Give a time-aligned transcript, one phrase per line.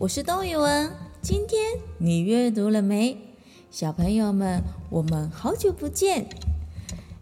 [0.00, 0.92] 我是冬雨文。
[1.20, 1.60] 今天
[1.98, 3.16] 你阅读了没？
[3.68, 6.28] 小朋友们，我们好久不见。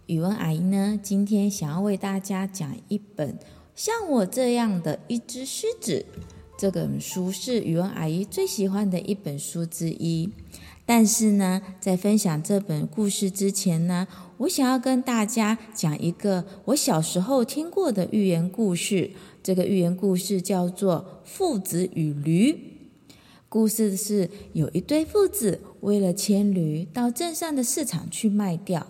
[0.04, 3.38] 语文阿姨呢，今天想要为大家讲一本
[3.74, 6.04] 像我这样的一只狮子。
[6.58, 10.28] 这本书是语文阿姨最喜欢的一本书之一。
[10.84, 14.06] 但是呢，在分享这本故事之前呢，
[14.36, 19.12] 我想要跟大家讲一个我小时候听过的寓言故事。
[19.46, 22.52] 这个寓言故事叫做《父子与驴》。
[23.48, 28.84] 故事是有一对父子为了牵驴到镇上的市场去卖掉，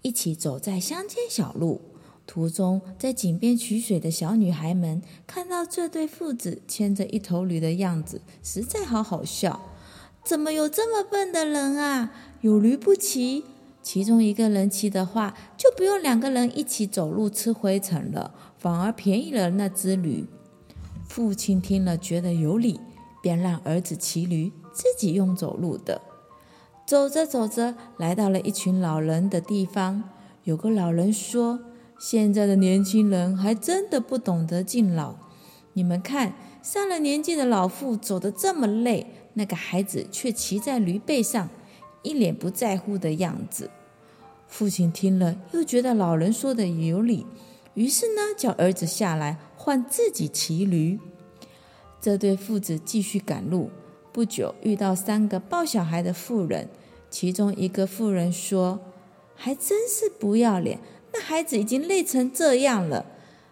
[0.00, 1.82] 一起走在乡间小路。
[2.26, 9.60] 途中，在井边取水的小女孩们看到这对父子牵着一头驴的样子，实在好好笑。
[10.24, 12.14] 怎么有这么笨的人啊？
[12.40, 13.44] 有驴不骑，
[13.82, 20.26] 其中一个人骑的话，就不用两个人一起走路吃灰尘了，反而便宜了那只驴。
[21.04, 22.80] 父亲听了觉得有理，
[23.20, 26.00] 便让儿子骑驴，自己用走路的。
[26.86, 30.04] 走着走着，来到了一群老人的地方。
[30.44, 31.60] 有个老人说
[31.98, 35.14] ：“现在的年轻人还真的不懂得敬老。
[35.74, 41.48] 你们看，上了年纪的老妇走得这么累。”那个孩子却骑在驴背上，
[42.02, 43.70] 一脸不在乎的样子。
[44.52, 47.24] 父亲听了，又觉得老人说的有理，
[47.72, 51.00] 于是呢，叫儿子下来换自己骑驴。
[52.02, 53.70] 这对父子继续赶路，
[54.12, 56.68] 不久遇到三个抱小孩的妇人，
[57.08, 58.78] 其中一个妇人说
[59.34, 60.78] ：“还真是不要脸，
[61.14, 63.06] 那孩子已经累成这样了，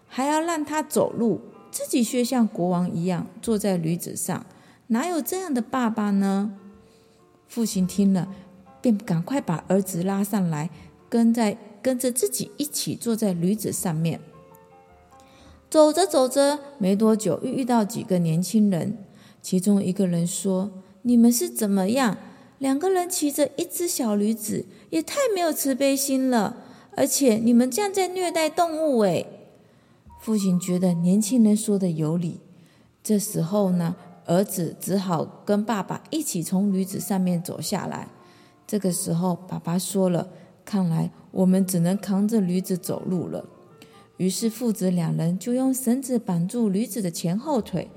[0.07, 4.45] 还要让他走路，自己却像国王一样坐在驴子上。”
[4.89, 6.53] 哪有这样的爸爸呢？
[7.49, 8.29] 父亲听了，
[8.83, 10.69] 便赶快把儿子拉上来，
[11.11, 14.21] 跟在跟着自己一起坐在驴子上面。
[15.69, 18.97] 走着走着，没多久又遇到几个年轻人，
[19.43, 20.71] 其中一个人说
[21.03, 22.17] ：“你们是怎么样？
[22.59, 26.57] 两个人骑着一只小驴子，也太没有慈悲心了！
[26.97, 29.27] 而且你们这样在虐待动物。”诶，
[30.21, 32.41] 父亲觉得年轻人说的有理。
[33.03, 33.95] 这时候呢，
[34.27, 38.09] 儿子只好跟爸爸一起从驴子上面走下来。
[38.67, 40.29] 这个时候，爸爸说了
[40.65, 43.45] ：“看来我们只能扛着驴子走路了。”
[44.19, 47.91] 于是父子两人就用绳子绑住驴子的前后腿，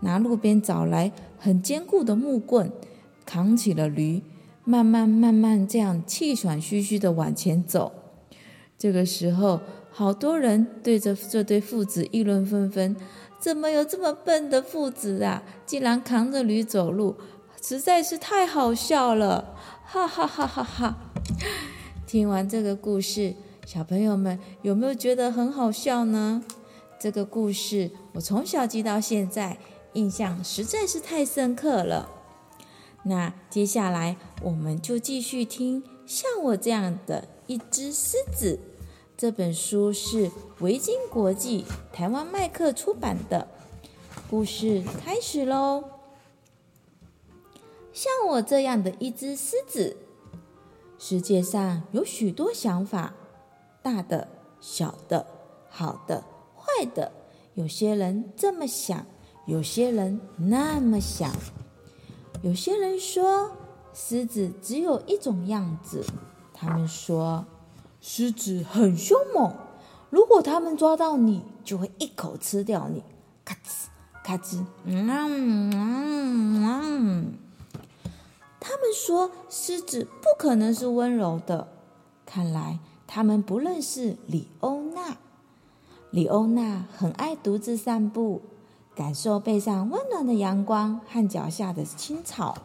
[0.00, 2.72] 拿路边找来很坚固的木棍，
[3.26, 4.22] 扛起了驴，
[4.64, 7.92] 慢慢慢慢这样气喘吁吁地往前走。
[8.78, 9.60] 这个时候，
[9.90, 12.96] 好多人对着这对父子议论纷纷。
[13.38, 15.42] 怎么有这么笨的父子啊？
[15.64, 17.16] 竟然扛着驴走路，
[17.62, 19.54] 实在是太好笑了！
[19.84, 20.96] 哈哈哈哈哈！
[22.08, 23.34] 听完这个故事，
[23.66, 26.42] 小朋友们有没有觉得很好笑呢？
[26.98, 29.58] 这个故事我从小记到现在，
[29.92, 32.08] 印象实在是太深刻了。
[33.02, 38.58] 那接下来我们就继续听像我这样的一只狮子。
[39.14, 40.30] 这本书是
[40.60, 43.48] 维京国际台湾麦克出版的。
[44.30, 45.84] 故事开始喽！
[47.92, 49.98] 像我这样的一只狮子，
[50.98, 53.14] 世界上有许多想法，
[53.82, 54.28] 大的、
[54.60, 55.26] 小的、
[55.70, 56.24] 好的、
[56.56, 57.12] 坏的。
[57.54, 59.06] 有些人这么想，
[59.46, 61.32] 有些人那么想。
[62.42, 63.50] 有些人说，
[63.94, 66.04] 狮子只有一种样子。
[66.52, 67.44] 他们说。
[68.00, 69.52] 狮子很凶猛，
[70.08, 73.02] 如果他们抓到你，就会一口吃掉你。
[73.44, 73.86] 咔吱
[74.22, 76.17] 咔吱，嗯嗯嗯嗯。
[78.68, 81.68] 他们说狮子不可能是温柔的，
[82.26, 85.16] 看来他们不认识李欧娜。
[86.10, 88.42] 李欧娜很爱独自散步，
[88.94, 92.58] 感受背上温暖的阳光和脚下的青草。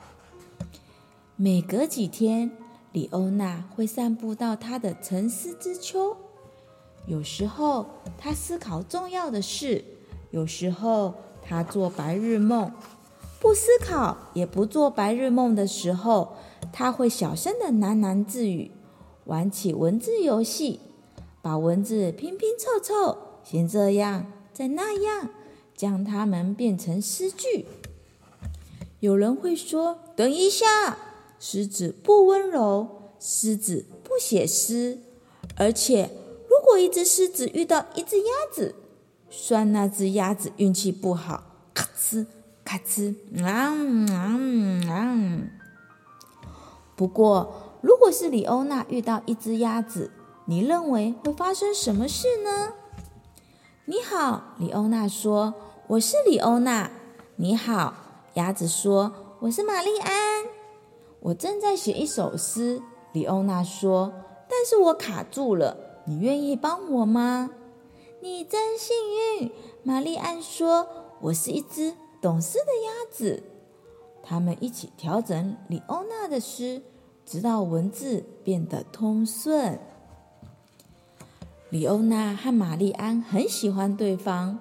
[1.37, 2.51] 每隔几天。
[2.91, 6.15] 李欧娜会散步到她的沉思之丘，
[7.07, 7.87] 有时候
[8.19, 9.83] 她思考重要的事，
[10.29, 12.71] 有时候她做白日梦。
[13.43, 16.37] 不思考也不做白日梦的时候，
[16.71, 18.71] 他会小声的喃喃自语，
[19.25, 20.79] 玩起文字游戏，
[21.41, 25.29] 把文字拼拼凑凑，先这样，再那样，
[25.75, 27.65] 将它们变成诗句。
[29.01, 30.97] 有人会说：“等一下。”
[31.37, 32.87] 狮子不温柔，
[33.19, 34.99] 狮子不写诗，
[35.57, 36.09] 而且
[36.47, 38.75] 如果一只狮子遇到一只鸭子，
[39.29, 41.43] 算那只鸭子运气不好，
[41.73, 42.25] 咔哧
[42.65, 43.73] 咔哧，啊
[44.13, 44.39] 啊
[44.89, 45.17] 啊！
[46.95, 50.11] 不过，如果是李欧娜遇到一只鸭子，
[50.45, 52.73] 你认为会发生什么事呢？
[53.85, 55.53] 你好，李欧娜说
[55.87, 56.89] ：“我是李欧娜。”
[57.35, 57.93] 你好，
[58.35, 59.11] 鸭子说
[59.41, 60.45] ：“我是玛丽安，
[61.19, 62.81] 我正在写一首诗。”
[63.11, 64.13] 李欧娜说
[64.47, 65.75] ：“但是我卡住了，
[66.05, 67.49] 你愿意帮我吗？”
[68.21, 68.95] 你真幸
[69.41, 69.51] 运，
[69.83, 70.87] 玛丽安说
[71.19, 73.43] ：“我是一只懂事的鸭子。”
[74.23, 76.81] 他们一起调整李欧娜的诗，
[77.25, 79.77] 直到文字变得通顺。
[81.69, 84.59] 李欧娜和玛丽安很喜欢对方，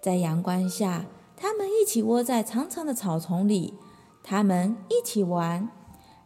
[0.00, 1.04] 在阳光下，
[1.36, 3.74] 他们一起窝在长长的草丛里，
[4.22, 5.68] 他们一起玩，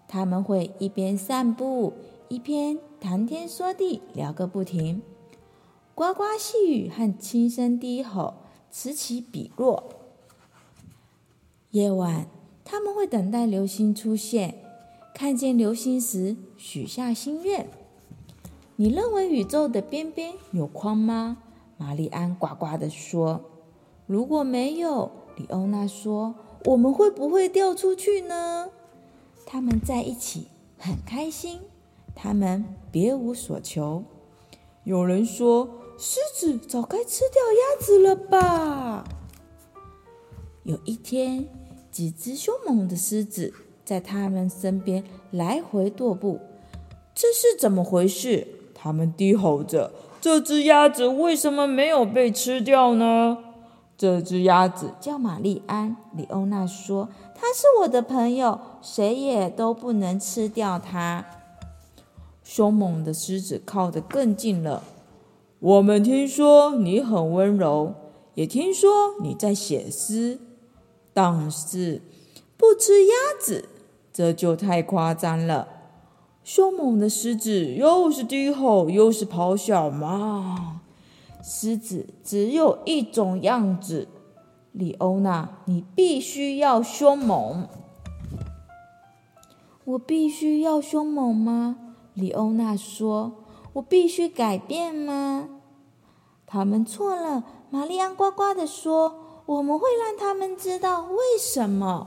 [0.07, 1.95] 他们会一边散步，
[2.29, 5.03] 一边谈天说地，聊个不停。
[5.97, 8.35] 呱呱细语和轻声低吼
[8.71, 9.83] 此起彼落。
[11.71, 12.27] 夜晚，
[12.65, 14.55] 他们会等待流星出现，
[15.15, 17.69] 看见流星时许下心愿。
[18.77, 21.39] 你认为宇宙的边边有框吗？
[21.77, 23.43] 玛丽安呱呱地说。
[24.07, 26.35] 如果没有，李欧娜说，
[26.65, 28.71] 我们会不会掉出去呢？
[29.45, 30.49] 他们在一起
[30.79, 31.61] 很开心，
[32.15, 34.05] 他们别无所求。
[34.85, 35.69] 有人说。
[36.01, 39.03] 狮子早该吃掉鸭子了吧？
[40.63, 41.49] 有一天，
[41.99, 43.53] 几只凶猛的狮子
[43.85, 45.03] 在他们身边
[45.33, 46.39] 来回踱步。
[47.13, 48.47] 这是怎么回事？
[48.73, 49.91] 他们低吼着
[50.23, 53.39] ：“这只鸭子为什么没有被吃掉呢？”
[53.99, 55.97] 这只鸭子叫玛丽安。
[56.15, 61.27] 李欧娜说：“它是我的朋友，谁也都不能吃掉它。”
[62.45, 64.85] 凶猛的狮子靠得更近了。
[65.59, 67.93] 我们听说你很温柔，
[68.35, 70.39] 也听说你在写诗，
[71.21, 72.01] 但是
[72.57, 73.69] 不吃鸭子，
[74.13, 75.67] 这就太夸张了。
[76.45, 80.81] 凶猛的狮子又是低吼又是咆哮吗？
[81.43, 84.07] 狮子只有一种样子。
[84.71, 87.67] 李欧娜，你必须要凶猛。
[89.87, 91.79] 我必须要凶猛吗？
[92.15, 93.33] 李欧娜说。
[93.73, 95.49] 我必须改变吗？
[96.47, 97.43] 他们错了。
[97.71, 99.18] 玛丽安呱呱地说
[99.49, 102.07] ：“我们会让他们知道为什么。”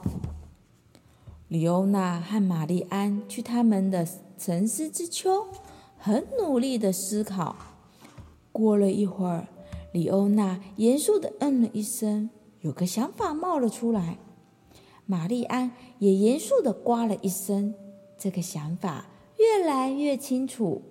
[1.50, 4.08] 李欧娜和玛丽安去他们的
[4.38, 5.48] 沉思之丘，
[5.98, 7.56] 很努力的思考。
[8.52, 9.48] 过了一会儿，
[9.92, 12.30] 李欧娜严肃地嗯了一声，
[12.60, 14.20] 有个想法冒了出来。
[15.08, 17.74] 玛丽安也严肃地呱了一声，
[18.20, 19.08] 这个想法
[19.38, 20.84] 越来越清楚。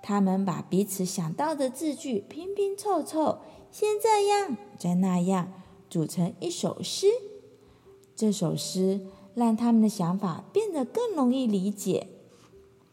[0.00, 3.40] 他们把彼此想到的字句拼拼凑凑，
[3.78, 5.52] 先这样，再那样，
[5.90, 7.08] 组成一首诗。
[8.16, 9.02] 这首诗
[9.34, 12.06] 让他们的想法变得更容易理解。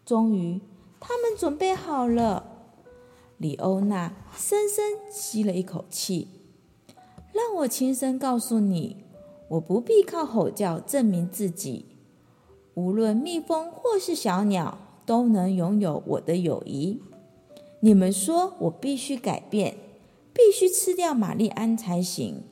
[0.05, 0.59] 终于，
[0.99, 2.67] 他们准备好了。
[3.37, 6.27] 李欧娜深深吸了一口气，
[7.31, 8.97] 让我轻声告诉你：
[9.51, 11.85] 我不必靠吼叫证明自己。
[12.73, 14.79] 无论蜜蜂或是小鸟。
[15.05, 17.01] 都能拥有我的友谊。
[17.81, 19.75] 你们说我必须改变，
[20.33, 22.43] 必须吃掉玛丽安才行。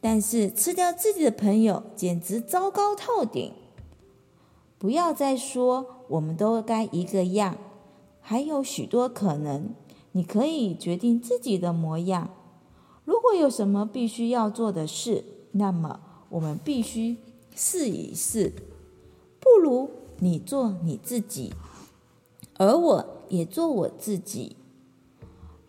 [0.00, 3.52] 但是吃掉自己的朋友简直糟糕透顶。
[4.78, 7.58] 不要再说我们都该一个样，
[8.20, 9.74] 还有许多可能。
[10.12, 12.30] 你可以决定自己的模样。
[13.04, 16.00] 如果有什么必须要做的事，那么
[16.30, 17.18] 我们必须
[17.54, 18.52] 试一试。
[19.38, 21.52] 不如你做你自己。
[22.56, 24.56] 而我也做我自己。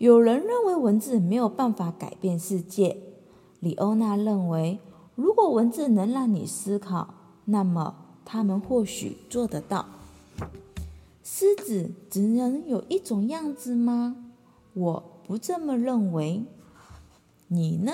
[0.01, 2.97] 有人认为文字没有办法改变世界，
[3.59, 4.79] 李欧娜认为，
[5.13, 7.13] 如果文字能让你思考，
[7.45, 9.85] 那么他们或许做得到。
[11.23, 14.31] 狮子只能有一种样子吗？
[14.73, 16.45] 我不这么认为。
[17.49, 17.93] 你呢？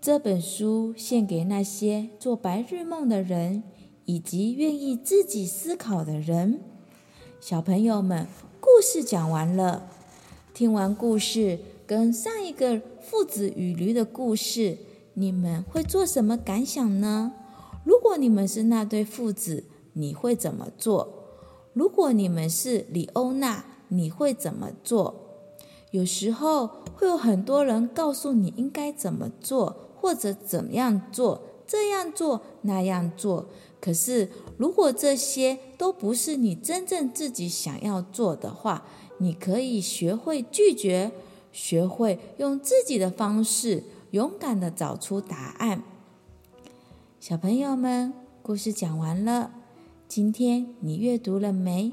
[0.00, 3.62] 这本书献给那些做白日梦的人。
[4.04, 6.60] 以及愿意自己思考的人，
[7.40, 8.26] 小朋友们，
[8.64, 9.90] 故事讲完了。
[10.54, 14.78] 听完故事，跟上一个父子与驴的故事，
[15.14, 17.32] 你们会做什么感想呢？
[17.84, 19.64] 如果你们是那对父子，
[19.94, 21.12] 你会怎么做？
[21.72, 25.12] 如果你们是李欧娜，你会怎么做？
[25.90, 33.48] 有时候会有很多人告诉你应该怎么做，或者怎么样做，这样做，那样做。
[33.82, 38.86] 可是，如果这些都不是你真正自己想要做的话，
[39.18, 41.10] 你可以学会拒绝，
[41.50, 45.82] 学会用自己的方式勇敢地找出答案。
[47.18, 49.50] 小朋友们，故事讲完了，
[50.06, 51.92] 今天你阅读了没？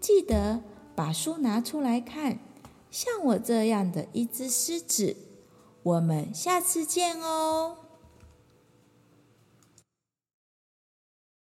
[0.00, 0.62] 记得
[0.94, 2.38] 把书拿出来看。
[2.92, 5.16] 像我这样的一只狮子，
[5.82, 7.78] 我们下次见哦。